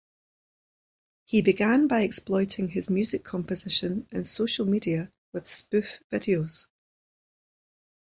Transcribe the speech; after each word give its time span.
He 1.25 1.43
began 1.43 1.85
by 1.87 2.01
exploiting 2.01 2.69
his 2.69 2.89
music 2.89 3.23
composition 3.23 4.07
in 4.11 4.23
social 4.25 4.65
media 4.65 5.11
with 5.31 5.47
spoof 5.47 6.01
videos. 6.11 6.65